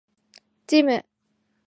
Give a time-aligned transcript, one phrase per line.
[0.65, 1.05] ジム